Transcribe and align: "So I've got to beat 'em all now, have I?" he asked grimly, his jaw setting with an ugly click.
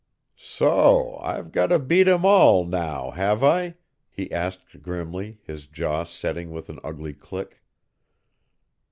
"So 0.39 1.19
I've 1.21 1.51
got 1.51 1.67
to 1.67 1.77
beat 1.77 2.07
'em 2.07 2.25
all 2.25 2.65
now, 2.65 3.11
have 3.11 3.43
I?" 3.43 3.75
he 4.09 4.31
asked 4.31 4.81
grimly, 4.81 5.37
his 5.43 5.67
jaw 5.67 6.05
setting 6.05 6.49
with 6.49 6.69
an 6.69 6.79
ugly 6.83 7.13
click. 7.13 7.61